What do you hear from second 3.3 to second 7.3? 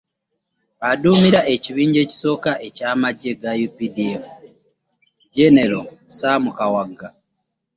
ga UPDF, jjenero Sam Kawagga